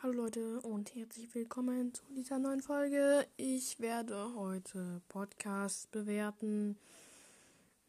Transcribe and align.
Hallo 0.00 0.12
Leute 0.12 0.60
und 0.60 0.94
herzlich 0.94 1.34
willkommen 1.34 1.92
zu 1.92 2.04
dieser 2.14 2.38
neuen 2.38 2.60
Folge. 2.60 3.26
Ich 3.36 3.80
werde 3.80 4.32
heute 4.36 5.02
Podcasts 5.08 5.88
bewerten. 5.88 6.78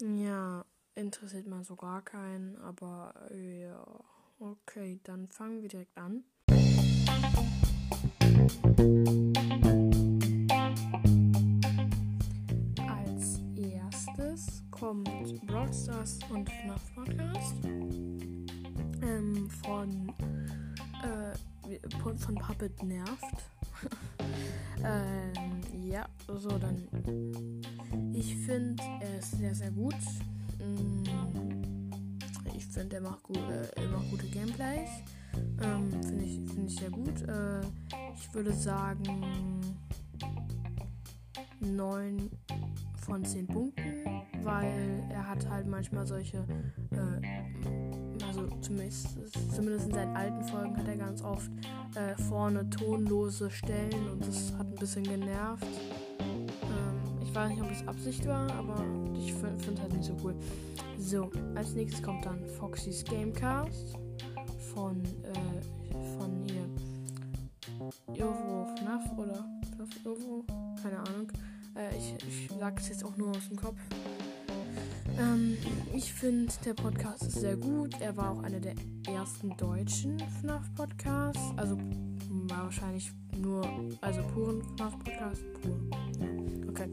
Ja, 0.01 0.65
interessiert 0.95 1.45
mal 1.45 1.63
so 1.63 1.75
gar 1.75 2.01
keinen, 2.01 2.57
aber 2.61 3.13
ja, 3.31 3.85
okay, 4.39 4.99
dann 5.03 5.27
fangen 5.27 5.61
wir 5.61 5.69
direkt 5.69 5.95
an. 5.99 6.23
Als 12.87 13.39
erstes 13.55 14.63
kommt 14.71 15.45
Broadstars 15.45 16.17
und 16.31 16.49
FNAF 16.49 16.95
Podcast 16.95 17.55
ähm, 19.03 19.47
von 19.63 20.11
äh, 21.03 21.48
von 22.17 22.35
Puppet 22.35 22.83
nervt. 22.83 23.23
ähm, 24.83 25.61
ja, 25.89 26.07
so 26.27 26.57
dann. 26.57 26.83
Ich 28.13 28.35
finde, 28.35 28.83
er 29.01 29.19
ist 29.19 29.37
sehr, 29.37 29.55
sehr 29.55 29.71
gut. 29.71 29.95
Mm, 30.59 31.03
ich 32.55 32.65
finde, 32.65 32.97
er 32.97 33.01
macht, 33.01 33.23
gut, 33.23 33.37
äh, 33.37 33.81
er 33.81 33.89
macht 33.89 34.09
gute 34.09 34.27
Gameplays. 34.27 34.89
Ähm, 35.61 35.91
finde 36.03 36.23
ich, 36.23 36.39
find 36.51 36.69
ich 36.69 36.79
sehr 36.79 36.89
gut. 36.89 37.21
Äh, 37.27 37.61
ich 38.15 38.33
würde 38.33 38.53
sagen 38.53 39.61
9 41.59 42.29
von 43.01 43.25
10 43.25 43.47
Punkten, 43.47 44.05
weil 44.43 45.03
er 45.09 45.27
hat 45.27 45.49
halt 45.49 45.67
manchmal 45.67 46.05
solche, 46.05 46.45
äh, 46.91 47.88
zumindest, 48.69 49.07
zumindest 49.55 49.87
in 49.87 49.93
seinen 49.93 50.15
alten 50.15 50.43
Folgen 50.43 50.77
hat 50.77 50.87
er 50.87 50.97
ganz 50.97 51.23
oft 51.23 51.49
äh, 51.95 52.15
vorne 52.23 52.69
tonlose 52.69 53.49
Stellen 53.49 54.09
und 54.11 54.25
das 54.25 54.53
hat 54.57 54.67
ein 54.67 54.75
bisschen 54.75 55.03
genervt. 55.03 55.65
Ähm, 56.19 57.19
ich 57.21 57.33
weiß 57.33 57.49
nicht, 57.49 57.61
ob 57.61 57.71
es 57.71 57.87
Absicht 57.87 58.27
war, 58.27 58.51
aber 58.53 58.85
ich 59.13 59.33
finde 59.33 59.73
es 59.73 59.81
halt 59.81 59.93
nicht 59.93 60.05
so 60.05 60.15
cool. 60.23 60.35
So, 60.99 61.31
als 61.55 61.73
nächstes 61.73 62.03
kommt 62.03 62.25
dann 62.25 62.45
Foxys 62.45 63.03
Gamecast 63.03 63.97
von, 64.73 65.01
äh, 65.23 66.01
von 66.17 66.43
hier 66.45 66.65
Irvo 68.13 68.67
FNAF 68.77 69.17
oder 69.17 69.45
FNAF 69.73 70.05
Irvo, 70.05 70.45
keine 70.81 70.99
Ahnung. 70.99 71.31
Äh, 71.75 71.97
ich 71.97 72.15
ich 72.27 72.49
sage 72.59 72.75
es 72.77 72.89
jetzt 72.89 73.03
auch 73.03 73.17
nur 73.17 73.29
aus 73.29 73.47
dem 73.47 73.57
Kopf. 73.57 73.79
Ähm, 75.19 75.57
ich 75.93 76.13
finde, 76.13 76.51
der 76.65 76.73
Podcast 76.73 77.23
ist 77.23 77.41
sehr 77.41 77.57
gut. 77.57 77.99
Er 77.99 78.15
war 78.15 78.31
auch 78.31 78.43
einer 78.43 78.59
der 78.59 78.73
ersten 79.07 79.55
deutschen 79.57 80.17
FNAF-Podcasts. 80.39 81.51
Also 81.57 81.77
war 82.47 82.65
wahrscheinlich 82.65 83.11
nur, 83.37 83.67
also 84.01 84.21
puren 84.33 84.61
FNAF-Podcast. 84.77 85.43
Pur. 85.61 85.77
Ja, 86.19 86.69
okay. 86.69 86.89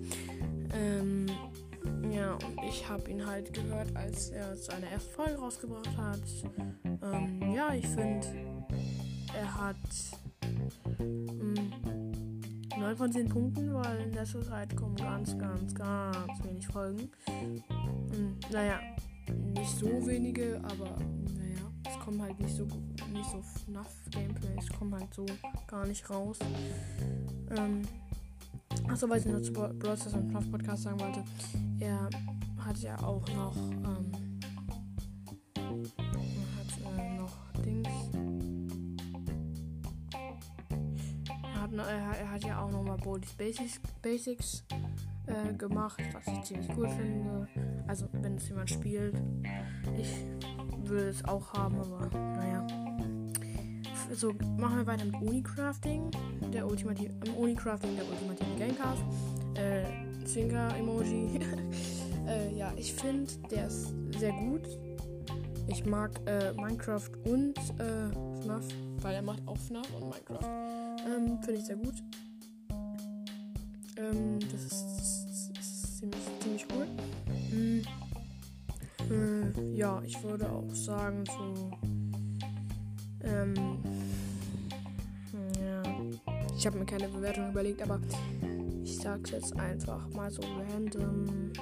Ähm, 0.75 1.27
ja, 2.11 2.33
und 2.35 2.59
ich 2.69 2.89
habe 2.89 3.09
ihn 3.11 3.25
halt 3.25 3.53
gehört, 3.53 3.95
als 3.95 4.31
er 4.31 4.57
seine 4.57 4.91
erste 4.91 5.11
Folge 5.11 5.37
rausgebracht 5.37 5.97
hat. 5.97 6.21
Ähm, 6.85 7.53
ja, 7.53 7.75
ich 7.75 7.87
finde, 7.87 8.27
er 9.39 9.55
hat 9.55 9.77
9 12.87 12.97
von 12.97 13.13
10 13.13 13.29
Punkten, 13.29 13.75
weil 13.75 14.01
in 14.01 14.13
letzter 14.13 14.43
Zeit 14.43 14.77
kommen 14.77 14.95
ganz, 14.95 15.37
ganz, 15.37 15.75
ganz 15.75 16.45
wenig 16.45 16.69
Folgen. 16.69 17.11
Und, 17.27 18.39
naja, 18.53 18.79
nicht 19.55 19.77
so 19.77 19.87
wenige, 20.07 20.61
aber 20.63 20.97
naja, 21.37 21.69
es 21.85 21.99
kommen 22.05 22.23
halt 22.23 22.39
nicht 22.39 22.55
so 22.55 22.65
nicht 23.13 23.29
so 23.29 23.43
FNAF-Gameplays, 23.43 24.69
kommen 24.79 24.95
halt 24.95 25.13
so 25.13 25.27
gar 25.67 25.85
nicht 25.85 26.09
raus. 26.09 26.39
Ähm, 27.57 27.83
Achso, 28.89 29.09
was 29.09 29.27
ich 29.27 29.33
noch 29.33 29.43
zu 29.43 29.53
Brawl 29.53 29.97
Stars 29.97 30.15
und 30.15 30.31
FNAF 30.31 30.49
Podcast 30.49 30.83
sagen 30.85 31.01
wollte, 31.01 31.25
er 31.81 32.09
hat 32.65 32.79
ja 32.79 32.97
auch 33.03 33.27
noch, 33.35 33.57
ähm, 33.57 34.13
Er 41.83 42.31
hat, 42.31 42.45
ja 42.45 42.61
auch 42.61 42.71
noch 42.71 42.83
mal 42.83 42.97
Bodys 42.97 43.33
Basics, 43.33 43.81
Basics 44.03 44.65
äh, 45.27 45.53
gemacht, 45.55 46.01
was 46.13 46.27
ich 46.27 46.43
ziemlich 46.43 46.69
cool 46.77 46.89
finde. 46.89 47.49
Also, 47.87 48.09
wenn 48.13 48.37
es 48.37 48.49
jemand 48.49 48.71
spielt. 48.71 49.15
Ich 49.99 50.25
würde 50.89 51.09
es 51.09 51.25
auch 51.25 51.53
haben, 51.53 51.77
aber 51.81 52.09
naja. 52.17 52.67
So, 54.13 54.33
machen 54.57 54.79
wir 54.79 54.87
weiter 54.87 55.05
mit 55.05 55.21
Unicrafting. 55.21 56.11
Der 56.53 56.67
ultimative, 56.67 57.13
im 57.25 57.35
Unicrafting 57.35 57.97
der 57.97 58.09
ultimative 58.09 58.59
Gamecast. 58.59 59.03
Äh, 59.55 60.25
Zwinker-Emoji. 60.25 61.41
äh, 62.29 62.57
ja, 62.57 62.73
ich 62.77 62.95
finde, 62.95 63.31
der 63.51 63.67
ist 63.67 63.93
sehr 64.19 64.33
gut. 64.33 64.63
Ich 65.69 65.85
mag 65.85 66.13
äh, 66.27 66.53
Minecraft 66.53 67.11
und 67.25 67.59
äh, 67.81 68.43
FNAF, 68.43 68.65
weil 69.03 69.15
er 69.15 69.23
macht 69.23 69.43
auch 69.47 69.59
FNAF 69.59 69.91
und 69.95 70.09
Minecraft. 70.09 70.86
Ähm, 71.07 71.39
finde 71.43 71.61
ich 71.61 71.65
sehr 71.65 71.77
gut. 71.77 71.95
Ähm, 73.97 74.41
das 74.51 74.65
ist, 74.65 75.51
das 75.55 75.67
ist 75.67 75.99
ziemlich, 75.99 76.21
ziemlich 76.41 76.67
cool. 76.75 76.87
Mhm. 77.53 77.83
Äh, 79.11 79.77
ja, 79.77 80.03
ich 80.05 80.21
würde 80.25 80.51
auch 80.51 80.75
sagen, 80.75 81.25
so. 81.27 81.71
Ähm, 83.23 83.55
ja. 85.61 85.83
Ich 86.57 86.67
habe 86.67 86.79
mir 86.79 86.87
keine 86.87 87.09
Bewertung 87.09 87.51
überlegt, 87.51 87.83
aber 87.83 88.01
ich 88.83 88.99
sag's 88.99 89.31
jetzt 89.31 89.57
einfach 89.57 90.09
mal 90.11 90.31
so 90.31 90.43
random. 90.43 91.53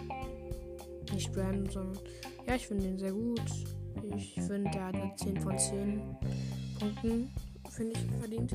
Nicht 1.12 1.36
random, 1.36 1.70
sondern. 1.70 1.98
Ja, 2.46 2.54
ich 2.54 2.66
finde 2.66 2.84
den 2.84 2.98
sehr 2.98 3.12
gut. 3.12 3.42
Ich 4.16 4.34
finde, 4.34 4.70
der 4.70 4.86
hat 4.86 4.94
eine 4.94 5.14
10 5.16 5.40
von 5.40 5.58
10 5.58 6.00
Punkten 6.78 7.30
finde 7.74 7.94
ich, 7.94 8.18
verdient. 8.18 8.54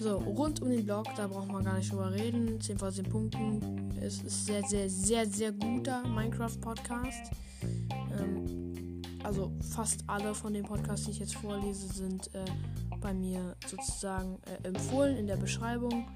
So, 0.00 0.16
rund 0.16 0.62
um 0.62 0.70
den 0.70 0.84
Blog, 0.84 1.06
da 1.16 1.26
braucht 1.26 1.50
man 1.50 1.64
gar 1.64 1.76
nicht 1.76 1.92
drüber 1.92 2.12
reden. 2.12 2.60
10 2.60 2.78
von 2.78 2.90
10 2.90 3.04
Punkten. 3.04 3.90
Es 4.00 4.22
ist 4.22 4.46
sehr, 4.46 4.62
sehr, 4.64 4.88
sehr, 4.88 5.26
sehr 5.26 5.52
guter 5.52 6.06
Minecraft-Podcast. 6.08 7.32
Ähm, 8.18 9.02
also 9.22 9.52
fast 9.74 10.04
alle 10.06 10.34
von 10.34 10.54
den 10.54 10.64
Podcasts, 10.64 11.06
die 11.06 11.12
ich 11.12 11.18
jetzt 11.18 11.36
vorlese, 11.36 11.88
sind 11.88 12.34
äh, 12.34 12.44
bei 13.00 13.12
mir 13.12 13.56
sozusagen 13.66 14.38
äh, 14.46 14.68
empfohlen 14.68 15.16
in 15.16 15.26
der 15.26 15.36
Beschreibung. 15.36 16.06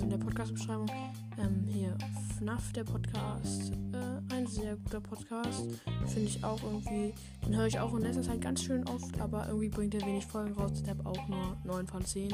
Also 0.00 0.14
in 0.14 0.18
der 0.18 0.26
Podcast-Beschreibung. 0.26 0.90
Ähm, 1.36 1.66
hier 1.68 1.94
FNAF, 2.38 2.72
der 2.72 2.84
Podcast. 2.84 3.72
Äh, 3.92 4.34
ein 4.34 4.46
sehr 4.46 4.76
guter 4.76 5.00
Podcast. 5.00 5.66
Finde 6.06 6.22
ich 6.22 6.42
auch 6.42 6.62
irgendwie. 6.62 7.12
Den 7.44 7.54
höre 7.54 7.66
ich 7.66 7.78
auch 7.78 7.92
in 7.92 8.00
letzter 8.00 8.22
Zeit 8.22 8.40
ganz 8.40 8.62
schön 8.62 8.88
oft, 8.88 9.20
aber 9.20 9.46
irgendwie 9.48 9.68
bringt 9.68 9.94
er 9.94 10.00
wenig 10.00 10.24
Folgen 10.24 10.54
raus. 10.54 10.80
Ich 10.82 10.88
habe 10.88 11.04
auch 11.04 11.28
nur 11.28 11.54
9 11.64 11.86
von 11.86 12.02
10. 12.02 12.32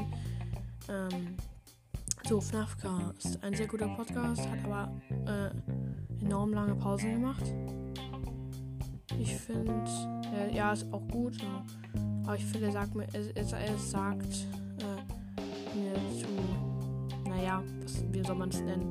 Ähm, 0.88 1.36
so, 2.28 2.40
FNAFka 2.40 3.12
ist 3.18 3.42
ein 3.42 3.54
sehr 3.54 3.66
guter 3.66 3.88
Podcast, 3.88 4.48
hat 4.48 4.64
aber 4.64 4.92
äh, 5.26 6.24
enorm 6.24 6.52
lange 6.52 6.76
Pausen 6.76 7.14
gemacht. 7.14 7.52
Ich 9.18 9.34
finde, 9.34 9.82
äh, 10.32 10.54
ja, 10.54 10.72
ist 10.72 10.86
auch 10.92 11.08
gut. 11.08 11.36
Aber 12.22 12.36
ich 12.36 12.44
finde, 12.44 12.68
er 12.68 12.72
sagt 12.72 12.94
mir, 12.94 13.08
er, 13.12 13.34
er 13.34 13.78
sagt 13.78 14.46
äh, 14.78 15.76
mir 15.76 15.94
zu, 16.16 16.65
naja, 17.36 17.62
was, 17.82 18.02
wie 18.12 18.22
soll 18.22 18.36
man 18.36 18.48
es 18.48 18.60
nennen? 18.60 18.90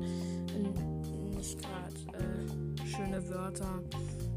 Nicht 1.34 1.58
gerade 1.58 1.94
äh, 2.18 2.86
schöne 2.86 3.28
Wörter. 3.28 3.82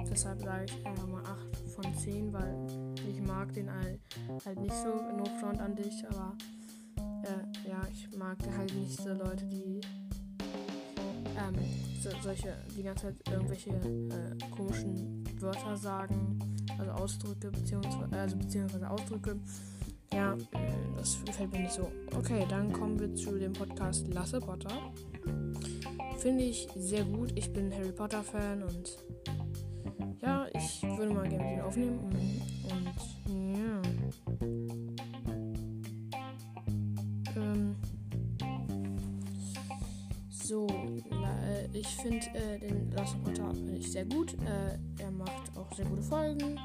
Deshalb 0.10 0.42
sage 0.42 0.66
ich 0.66 0.86
einfach 0.86 1.08
mal 1.08 1.24
8 1.24 1.58
von 1.76 1.94
10, 1.96 2.34
weil 2.34 2.56
ich 3.08 3.22
mag 3.22 3.54
den 3.54 3.72
halt, 3.72 4.00
halt 4.46 4.60
nicht 4.60 4.74
so, 4.74 4.90
no 4.90 5.26
front 5.40 5.60
an 5.60 5.76
dich, 5.76 6.04
aber 6.10 6.36
äh, 6.98 7.70
ja, 7.70 7.82
ich 7.92 8.18
mag 8.18 8.38
halt 8.58 8.74
nicht 8.74 9.00
so 9.00 9.10
Leute, 9.10 9.46
die 9.46 9.82
ähm, 11.38 11.56
so, 12.02 12.10
solche, 12.24 12.56
die 12.76 12.84
ganze 12.84 13.08
Zeit 13.08 13.30
irgendwelche 13.30 13.70
äh, 13.70 14.50
komischen 14.50 15.24
Wörter 15.40 15.78
sagen, 15.78 16.40
also 16.80 16.92
Ausdrücke, 16.92 17.52
beziehungsweise, 17.52 18.16
also 18.18 18.38
beziehungsweise 18.38 18.90
Ausdrücke. 18.90 19.40
Ja, 20.14 20.36
das 20.98 21.24
gefällt 21.26 21.52
mir 21.52 21.60
nicht 21.60 21.74
so. 21.74 21.92
Okay, 22.16 22.46
dann 22.50 22.74
kommen 22.74 23.00
wir 23.00 23.14
zu 23.16 23.38
dem 23.38 23.54
Podcast 23.54 24.08
Lasse 24.14 24.40
Potter. 24.40 24.92
Finde 26.18 26.44
ich 26.44 26.68
sehr 26.76 27.04
gut. 27.04 27.32
Ich 27.36 27.52
bin 27.54 27.74
Harry 27.74 27.92
Potter 27.92 28.24
Fan 28.24 28.64
und 28.64 28.98
ja, 30.22 30.48
ich 30.54 30.84
würde 30.84 31.14
mal 31.14 31.30
gerne 31.30 31.50
den 31.50 31.62
aufnehmen. 31.62 32.00
Und 32.64 33.56
ja. 33.56 33.82
Ähm, 37.36 37.76
so, 40.30 40.68
ich 41.74 41.88
finde 41.88 42.26
äh, 42.34 42.60
den 42.60 42.92
Last 42.92 43.24
Potter 43.24 43.54
ich 43.80 43.92
sehr 43.92 44.06
gut. 44.06 44.34
Äh, 44.34 45.02
er 45.02 45.12
macht 45.12 45.58
auch 45.58 45.74
sehr 45.76 45.86
gute 45.86 46.04
Folgen. 46.04 46.60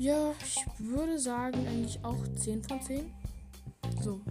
Ja, 0.00 0.32
ich 0.42 0.64
würde 0.78 1.18
sagen 1.18 1.58
eigentlich 1.66 2.02
auch 2.02 2.16
10 2.34 2.62
von 2.62 2.80
10. 2.80 3.12
So, 4.00 4.22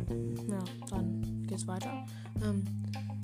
ja, 0.50 0.58
dann 0.90 1.46
geht's 1.46 1.68
weiter. 1.68 2.08
Ähm, 2.44 2.64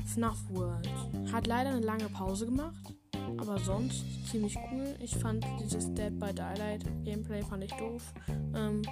FNAF 0.05 0.37
World 0.51 0.87
hat 1.33 1.47
leider 1.47 1.71
eine 1.71 1.79
lange 1.79 2.07
Pause 2.09 2.45
gemacht, 2.45 2.93
aber 3.39 3.57
sonst 3.57 4.05
ziemlich 4.29 4.55
cool. 4.71 4.95
Ich 4.99 5.17
fand 5.17 5.43
dieses 5.59 5.91
Dead 5.95 6.19
by 6.19 6.31
Daylight 6.31 6.83
Gameplay 7.03 7.41
fand 7.41 7.63
ich 7.63 7.71
doof. 7.71 8.13
Ähm, 8.55 8.83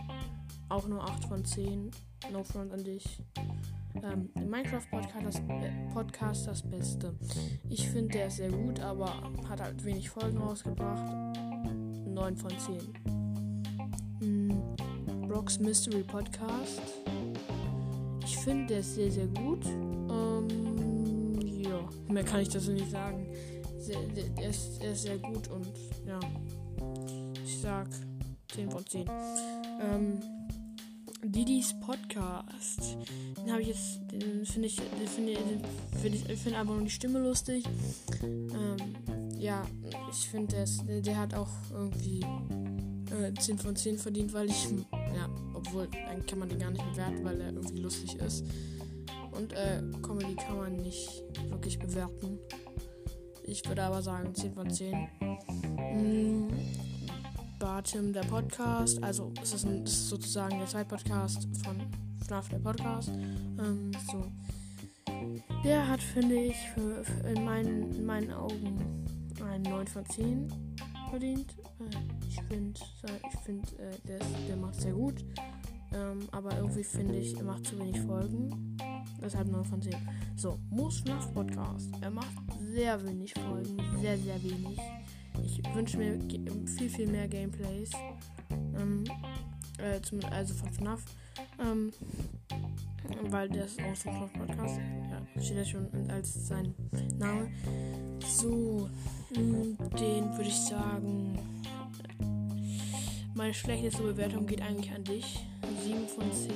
auch 0.70 0.88
nur 0.88 1.04
8 1.04 1.26
von 1.26 1.46
10. 1.46 1.92
No 2.32 2.44
front 2.44 2.74
an 2.74 2.84
dich. 2.84 3.22
Ähm, 4.02 4.32
Minecraft 4.34 4.90
Podcast 4.90 5.26
das, 5.26 5.42
Podcast 5.94 6.48
das 6.48 6.62
Beste. 6.64 7.14
Ich 7.70 7.88
finde, 7.88 8.14
der 8.14 8.28
ist 8.30 8.38
sehr 8.38 8.52
gut, 8.52 8.80
aber 8.80 9.14
hat 9.48 9.62
halt 9.62 9.86
wenig 9.86 10.10
Folgen 10.10 10.40
rausgebracht. 10.40 11.38
9 12.08 12.36
von 12.36 12.50
10. 12.50 13.23
Brock's 15.28 15.60
Mystery 15.60 16.04
Podcast. 16.04 16.82
Ich 18.24 18.38
finde, 18.38 18.68
der 18.68 18.80
ist 18.80 18.96
sehr, 18.96 19.12
sehr 19.12 19.28
gut. 19.28 19.66
Ähm, 19.66 21.40
ja, 21.42 21.80
mehr 22.08 22.24
kann 22.24 22.42
ich 22.42 22.50
dazu 22.50 22.72
nicht 22.72 22.90
sagen. 22.92 23.28
Sehr, 23.80 23.98
der, 24.08 24.50
ist, 24.50 24.84
ist 24.84 25.04
sehr 25.04 25.18
gut 25.18 25.50
und 25.50 25.68
ja, 26.06 26.20
ich 27.44 27.60
sag 27.60 27.88
10 28.54 28.72
von 28.72 28.86
10. 28.86 29.06
Ähm, 29.82 30.20
Didis 31.24 31.74
Podcast. 31.80 32.98
Den 33.38 33.52
habe 33.52 33.62
ich 33.62 33.70
jetzt, 33.70 34.00
den 34.12 34.46
finde 34.46 34.68
ich, 34.68 34.76
den 34.76 35.08
finde 35.08 35.38
find 36.02 36.16
ich, 36.16 36.40
find 36.40 36.56
einfach 36.56 36.76
nur 36.76 36.84
die 36.84 36.90
Stimme 36.90 37.20
lustig. 37.20 37.66
Ähm, 38.22 38.78
ja, 39.38 39.66
ich 40.12 40.30
finde, 40.30 40.66
der, 40.88 41.02
der 41.02 41.18
hat 41.18 41.34
auch 41.34 41.50
irgendwie 41.72 42.26
äh, 43.14 43.34
10 43.34 43.58
von 43.58 43.76
10 43.76 43.98
verdient, 43.98 44.34
weil 44.34 44.50
ich, 44.50 44.68
ja, 44.92 45.30
obwohl, 45.54 45.88
dann 45.88 46.26
kann 46.26 46.40
man 46.40 46.50
den 46.50 46.60
gar 46.60 46.72
nicht 46.72 46.84
bewerten, 46.92 47.24
weil 47.24 47.40
er 47.40 47.54
irgendwie 47.54 47.80
lustig 47.80 48.16
ist. 48.16 48.46
Und 49.32 49.54
äh, 49.54 49.82
Comedy 50.02 50.36
kann 50.36 50.58
man 50.58 50.76
nicht 50.78 51.24
wirklich 51.50 51.80
bewerten. 51.80 52.38
Ich 53.46 53.68
würde 53.68 53.84
aber 53.84 54.02
sagen 54.02 54.34
10 54.34 54.54
von 54.54 54.70
10. 54.70 55.10
Mm, 55.78 56.48
Bartim, 57.60 58.14
der 58.14 58.22
Podcast. 58.22 59.02
Also 59.04 59.32
es 59.42 59.54
ist, 59.54 59.66
ein, 59.66 59.84
es 59.84 59.94
ist 59.94 60.10
sozusagen 60.10 60.58
der 60.60 60.68
Zweitpodcast 60.68 61.48
von 61.64 61.76
FNAF, 62.26 62.50
der 62.50 62.60
Podcast. 62.60 63.10
Ähm, 63.10 63.92
so. 64.12 64.26
Der 65.64 65.88
hat, 65.88 66.02
finde 66.02 66.36
ich, 66.36 66.56
für, 66.74 67.04
für 67.04 67.28
in, 67.28 67.44
meinen, 67.44 67.92
in 67.94 68.06
meinen 68.06 68.32
Augen 68.32 69.06
einen 69.44 69.64
9 69.64 69.88
von 69.88 70.06
10 70.06 70.73
verdient. 71.14 71.56
Äh, 71.80 72.28
ich 72.28 72.42
finde, 72.42 72.80
ich 73.06 73.40
find, 73.46 73.80
äh, 73.80 73.92
der, 74.08 74.20
der 74.48 74.58
macht 74.58 74.82
sehr 74.82 74.94
gut. 74.94 75.24
Ähm, 75.94 76.28
aber 76.32 76.58
irgendwie 76.58 76.84
finde 76.84 77.18
ich, 77.18 77.38
er 77.38 77.44
macht 77.44 77.68
zu 77.68 77.78
wenig 77.78 78.02
Folgen. 78.02 78.76
Deshalb 79.22 79.48
9 79.48 79.64
von 79.64 79.80
10. 79.80 79.96
So, 80.36 80.58
Moos 80.72 81.02
FNAF 81.02 81.32
Podcast. 81.32 81.92
Er 82.02 82.10
macht 82.10 82.34
sehr 82.74 83.02
wenig 83.06 83.32
Folgen. 83.36 83.78
Sehr, 84.02 84.18
sehr 84.18 84.42
wenig. 84.44 84.80
Ich 85.44 85.62
wünsche 85.76 85.98
mir 85.98 86.20
viel, 86.66 86.90
viel 86.90 87.08
mehr 87.08 87.28
Gameplays. 87.28 87.92
Ähm, 88.50 89.04
äh, 89.78 90.00
also 90.32 90.56
von 90.56 90.74
FNAF. 90.74 91.06
Ähm, 91.60 91.92
weil 93.30 93.56
ist 93.56 93.80
auch 93.82 93.96
so 93.96 94.10
ein 94.10 94.30
Podcast. 94.32 94.80
Ja, 95.10 95.42
steht 95.42 95.58
ja 95.58 95.66
schon 95.66 96.10
als 96.10 96.48
sein 96.48 96.74
Name. 97.18 97.50
So, 98.26 98.90
hm, 99.34 99.78
den 100.00 100.32
würde 100.32 100.50
ich 100.50 100.60
sagen. 100.60 101.40
Meine 103.36 103.54
schlechteste 103.54 104.04
Bewertung 104.04 104.46
geht 104.46 104.62
eigentlich 104.62 104.94
an 104.94 105.04
dich. 105.04 105.40
7 105.84 106.08
von 106.08 106.32
10, 106.32 106.54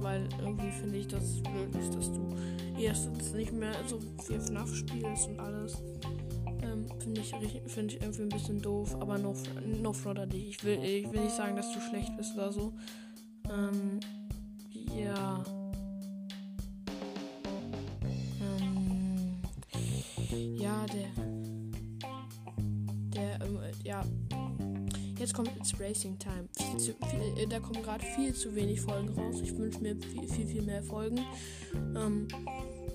weil 0.00 0.28
irgendwie 0.40 0.70
finde 0.70 0.98
ich, 0.98 1.08
dass 1.08 1.24
es 1.24 1.42
blöd 1.42 1.74
ist, 1.76 1.94
dass 1.94 2.12
du 2.12 2.36
erstens 2.78 3.32
nicht 3.32 3.52
mehr 3.52 3.72
so 3.86 3.98
viel 4.24 4.40
FNAF 4.40 4.74
spielst 4.74 5.28
und 5.28 5.40
alles. 5.40 5.82
Finde 6.98 7.20
ich, 7.22 7.72
find 7.72 7.92
ich 7.92 8.02
irgendwie 8.02 8.22
ein 8.22 8.28
bisschen 8.28 8.60
doof, 8.60 8.94
aber 9.00 9.16
no, 9.16 9.34
no 9.80 9.92
front 9.94 10.30
dich. 10.30 10.48
Ich 10.48 10.64
will, 10.64 10.78
ich 10.84 11.10
will 11.10 11.22
nicht 11.22 11.34
sagen, 11.34 11.56
dass 11.56 11.72
du 11.72 11.80
schlecht 11.80 12.14
bist 12.18 12.34
oder 12.34 12.52
so. 12.52 12.74
Ähm, 13.50 14.00
ja. 14.94 15.42
Der. 20.88 21.08
Der, 23.14 23.46
ähm, 23.46 23.58
ja. 23.84 24.04
Jetzt 25.18 25.34
kommt 25.34 25.50
It's 25.56 25.78
Racing 25.80 26.16
Time. 26.18 26.48
Viel 26.56 26.78
zu, 26.78 26.92
viel, 27.08 27.42
äh, 27.42 27.46
da 27.48 27.58
kommen 27.58 27.82
gerade 27.82 28.04
viel 28.14 28.32
zu 28.32 28.54
wenig 28.54 28.80
Folgen 28.80 29.08
raus. 29.08 29.40
Ich 29.42 29.56
wünsche 29.56 29.80
mir 29.80 29.96
viel, 29.96 30.28
viel, 30.28 30.46
viel 30.46 30.62
mehr 30.62 30.82
Folgen. 30.82 31.18
Ähm, 31.74 32.28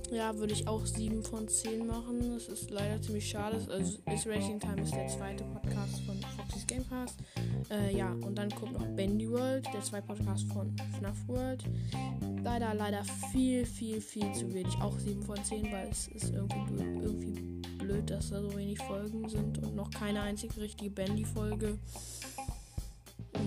ja, 0.09 0.37
würde 0.37 0.53
ich 0.53 0.67
auch 0.67 0.85
7 0.85 1.23
von 1.23 1.47
10 1.47 1.85
machen. 1.85 2.33
Das 2.33 2.47
ist 2.47 2.69
leider 2.69 3.01
ziemlich 3.01 3.27
schade. 3.27 3.57
Also 3.69 3.97
Is 4.11 4.27
Racing 4.27 4.59
Time 4.59 4.81
ist 4.81 4.93
der 4.93 5.07
zweite 5.07 5.43
Podcast 5.43 6.01
von 6.05 6.15
Foxy's 6.37 6.67
Gamecast. 6.67 7.19
Äh, 7.69 7.97
ja, 7.97 8.11
und 8.11 8.35
dann 8.37 8.49
kommt 8.51 8.73
noch 8.73 8.85
Bendy 8.95 9.29
World, 9.29 9.65
der 9.73 9.81
zweite 9.81 10.07
Podcast 10.07 10.45
von 10.53 10.73
FNAF 10.97 11.27
World. 11.27 11.63
Leider, 12.43 12.73
leider 12.73 13.03
viel, 13.31 13.65
viel, 13.65 14.01
viel 14.01 14.33
zu 14.33 14.53
wenig. 14.53 14.75
Auch 14.81 14.97
7 14.99 15.23
von 15.23 15.41
10, 15.41 15.71
weil 15.71 15.87
es 15.89 16.07
ist 16.09 16.33
irgendwie, 16.33 16.73
irgendwie 17.01 17.61
blöd, 17.77 18.09
dass 18.09 18.29
da 18.29 18.41
so 18.41 18.55
wenig 18.57 18.79
Folgen 18.79 19.27
sind 19.29 19.63
und 19.63 19.75
noch 19.75 19.89
keine 19.89 20.21
einzige 20.21 20.59
richtige 20.59 20.91
Bendy-Folge. 20.91 21.77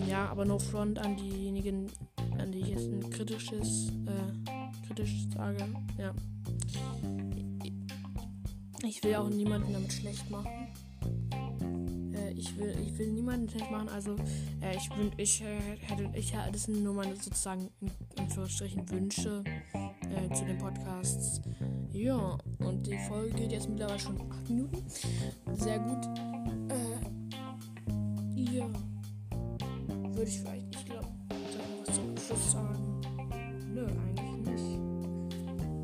Ja, 0.09 0.29
aber 0.29 0.45
no 0.45 0.59
front 0.59 0.99
an 0.99 1.17
diejenigen, 1.17 1.91
an 2.39 2.53
die 2.53 2.61
ich 2.61 2.69
jetzt 2.69 2.87
ein 2.87 3.11
kritisches, 3.11 3.89
äh, 4.07 4.87
kritisch 4.87 5.27
sage. 5.35 5.65
Ja. 5.99 6.15
Ich 8.83 9.03
will 9.03 9.15
auch 9.17 9.29
niemanden 9.29 9.73
damit 9.73 9.93
schlecht 9.93 10.31
machen. 10.31 10.69
Ich 12.37 12.56
will, 12.59 12.77
ich 12.85 12.99
will 12.99 13.09
niemanden 13.09 13.49
schlecht 13.49 13.71
machen. 13.71 13.88
Also 13.88 14.17
äh, 14.61 14.77
ich 14.77 14.88
bin, 14.91 15.11
ich 15.17 15.43
äh, 15.43 15.59
hätte, 15.81 16.11
ich 16.15 16.33
das 16.53 16.65
sind 16.65 16.85
nur 16.85 16.94
meine 16.94 17.17
sozusagen 17.17 17.71
in 17.81 17.91
Anführungsstrichen 18.19 18.88
Wünsche 18.91 19.43
äh, 19.75 20.35
zu 20.35 20.44
den 20.44 20.59
Podcasts. 20.59 21.41
Ja, 21.93 22.37
und 22.59 22.87
die 22.87 22.99
Folge 23.09 23.33
geht 23.35 23.53
jetzt 23.53 23.69
mittlerweile 23.69 23.99
schon 23.99 24.21
8 24.31 24.49
Minuten. 24.50 24.85
Sehr 25.55 25.79
gut. 25.79 26.05
Äh, 26.69 26.99
ja. 28.53 28.69
Würde 30.15 30.31
ich 30.31 30.41
vielleicht, 30.41 30.75
ich 30.75 30.85
glaube, 30.85 31.09
was 31.87 31.94
zum 31.94 32.17
Schluss 32.17 32.53
sagen. 32.53 33.00
Nö, 33.75 33.87
eigentlich 33.87 34.52
nicht. 34.52 34.81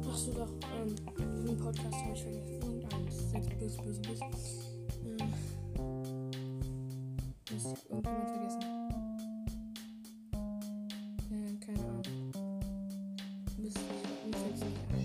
Achso 0.06 0.32
doch, 0.32 0.52
ähm, 0.76 0.94
den 1.46 1.56
Podcast 1.58 1.94
habe 1.94 2.14
ich 2.14 2.22
vergessen 2.22 2.52
böse, 3.62 3.80
böse, 3.82 4.00
böse. 4.02 4.61
Äh, 7.52 7.56
ist 7.56 7.66
irgendjemand 7.90 8.30
vergessen? 8.30 8.62
Äh, 11.30 11.54
keine 11.64 11.80
Ahnung. 11.80 12.32
Müsste 13.58 13.80
mir 14.24 14.36
fällt 14.36 14.54
nicht 14.54 14.80
ein. 14.90 15.02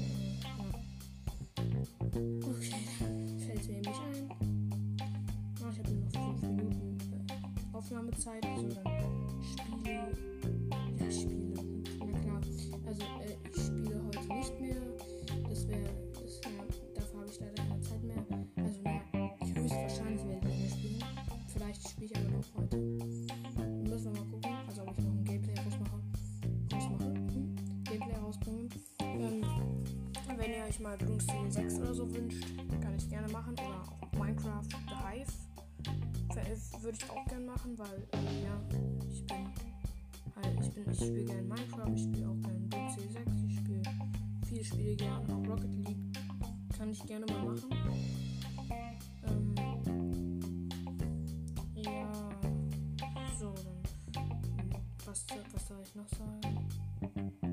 Okay, 2.44 2.76
fällt 3.46 3.68
mir 3.68 3.74
nämlich 3.74 4.00
ein. 4.00 4.30
Oh, 5.62 5.70
ich 5.72 5.80
habe 5.80 5.90
nur 5.92 6.04
noch 6.04 6.12
5 6.14 6.42
Minuten 6.44 6.98
Aufnahmezeit, 7.74 8.46
also 8.46 8.70
dann 8.70 9.44
Spiele. 9.44 10.37
Euch 30.78 30.84
mal 30.84 30.98
Bloomstone 30.98 31.52
6 31.52 31.76
oder 31.80 31.94
so 31.94 32.14
wünscht, 32.14 32.44
kann 32.82 32.96
ich 32.96 33.10
gerne 33.10 33.28
machen. 33.30 33.54
Oder 33.54 33.82
auch 33.82 34.20
Minecraft 34.20 34.68
The 34.88 34.96
Hive. 34.96 35.32
Würde 36.82 36.98
ich 37.02 37.10
auch 37.10 37.26
gerne 37.26 37.46
machen, 37.46 37.78
weil 37.78 38.08
äh, 38.12 38.44
ja, 38.44 38.62
ich 39.10 39.26
bin 39.26 39.38
halt, 40.36 40.60
ich 40.62 40.72
bin, 40.72 40.92
ich 40.92 40.98
spiele 40.98 41.26
gerne 41.26 41.42
Minecraft, 41.42 41.94
ich 41.96 42.04
spiele 42.04 42.30
auch 42.30 42.42
gerne 42.42 42.60
Bloomstone 42.60 43.10
6, 43.12 43.26
ich 43.48 43.56
spiele 43.58 43.82
viele 44.48 44.64
Spiele 44.64 44.96
gerne, 44.96 45.34
auch 45.34 45.48
Rocket 45.48 45.74
League 45.88 45.98
kann 46.78 46.92
ich 46.92 47.04
gerne 47.06 47.26
mal 47.26 47.44
machen. 47.44 47.70
Ähm, 49.26 49.56
ja, 51.76 52.30
so, 53.40 53.54
dann. 53.56 53.78
Was 55.06 55.26
soll 55.68 55.78
ich 55.84 55.96
noch 55.96 56.08
sagen? 56.10 57.47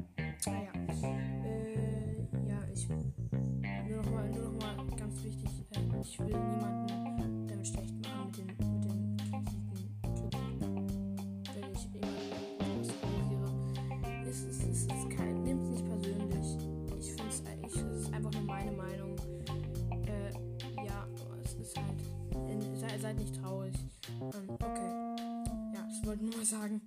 Wollte 26.14 26.37
nur 26.37 26.44
sagen, 26.44 26.80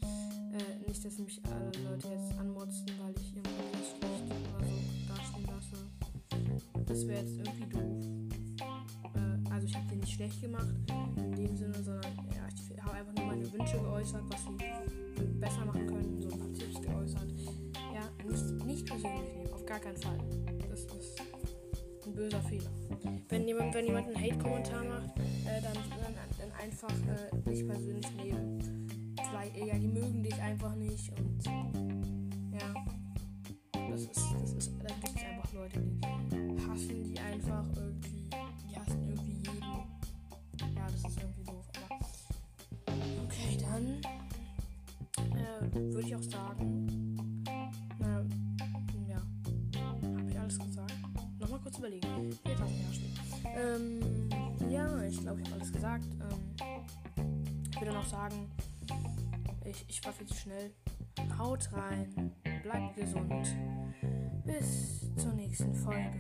äh, 0.54 0.88
nicht, 0.88 1.04
dass 1.04 1.18
mich 1.18 1.42
alle 1.46 1.72
Leute 1.84 2.08
jetzt 2.08 2.40
anmotzen, 2.40 2.86
weil 3.00 3.14
ich 3.20 3.36
irgendwas 3.36 3.90
schlecht 3.90 4.24
oder 4.56 4.66
so 4.66 4.78
dastehen 5.14 5.48
lasse. 5.48 6.86
Das 6.86 7.08
wäre 7.08 7.20
jetzt 7.22 7.38
irgendwie 7.38 7.68
doof. 7.68 8.06
Äh, 9.16 9.52
also 9.52 9.68
ich 9.68 9.76
habe 9.76 9.88
den 9.90 10.00
nicht 10.00 10.14
schlecht 10.14 10.42
gemacht 10.42 10.74
in 11.18 11.32
dem 11.36 11.58
Sinne, 11.58 11.84
sondern 11.84 12.16
ja, 12.34 12.48
ich 12.56 12.82
habe 12.82 12.94
einfach 12.96 13.14
nur 13.16 13.26
meine 13.26 13.52
Wünsche 13.52 13.78
geäußert, 13.78 14.24
was 14.30 14.42
sie 14.44 15.26
besser 15.40 15.66
machen 15.66 15.88
könnten, 15.88 16.22
so 16.22 16.30
ein 16.30 16.40
paar 16.40 16.54
Tipps 16.54 16.82
geäußert. 16.82 17.28
Ja, 17.94 18.10
nicht, 18.26 18.66
nicht 18.66 18.86
persönlich 18.86 19.34
nehmen, 19.36 19.54
auf 19.54 19.66
gar 19.66 19.80
keinen 19.80 19.98
Fall. 19.98 20.20
Das 20.70 20.82
ist 20.82 21.22
ein 22.06 22.14
böser 22.14 22.42
Fehler. 22.44 22.72
Wenn 23.28 23.46
jemand, 23.46 23.74
wenn 23.74 23.86
jemand 23.86 24.08
einen 24.08 24.22
Hate-Kommentar 24.22 24.86
macht, 24.86 25.20
äh, 25.20 25.62
dann, 25.62 25.74
dann, 25.74 26.14
dann, 26.38 26.52
einfach 26.64 26.90
äh, 26.90 27.50
nicht 27.50 27.68
persönlich 27.68 28.08
nehmen. 28.16 28.77
Vielleicht, 29.30 29.58
ja, 29.58 29.78
die 29.78 29.88
mögen 29.88 30.24
dich 30.24 30.42
einfach 30.42 30.76
nicht 30.76 31.12
und 31.18 31.46
ja, 32.54 32.74
das 33.90 34.02
ist, 34.02 34.34
das 34.42 34.54
ist, 34.54 34.72
da 34.82 34.94
gibt 34.96 35.18
es 35.18 35.24
einfach 35.26 35.54
Leute, 35.54 35.82
die 35.82 36.70
hassen 36.70 37.04
die 37.04 37.20
einfach 37.20 37.66
irgendwie, 37.76 38.30
die 38.70 38.80
hassen 38.80 39.10
irgendwie 39.10 39.32
jeden. 39.32 39.62
Ja, 40.76 40.86
das 40.86 41.04
ist 41.12 41.20
irgendwie 41.20 41.44
doof, 41.44 41.66
aber 41.76 42.00
okay, 43.24 43.58
dann 43.60 44.02
äh, 45.36 45.94
würde 45.94 46.08
ich 46.08 46.16
auch 46.16 46.24
sagen, 46.24 47.44
na, 48.00 48.26
ja, 49.08 49.22
habe 50.18 50.30
ich 50.30 50.40
alles 50.40 50.60
gesagt? 50.60 50.94
Nochmal 51.40 51.60
kurz 51.60 51.78
überlegen. 51.78 52.32
Vier 52.46 52.56
Tassen 52.56 52.76
ja, 53.44 53.76
ähm, 53.76 54.30
ja, 54.70 55.04
ich 55.04 55.20
glaube, 55.20 55.42
ich 55.42 55.48
habe 55.48 55.60
alles 55.60 55.74
gesagt. 55.74 56.08
Ähm, 56.22 56.56
ich 57.72 57.82
würde 57.82 57.94
noch 57.94 58.06
sagen, 58.06 58.50
ich, 59.70 59.86
ich 59.90 60.06
war 60.06 60.14
viel 60.14 60.28
zu 60.28 60.36
schnell. 60.36 60.72
Haut 61.38 61.70
rein, 61.74 62.32
bleibt 62.64 62.96
gesund. 62.96 63.54
Bis 64.46 65.14
zur 65.18 65.34
nächsten 65.34 65.76
Folge. 65.76 66.14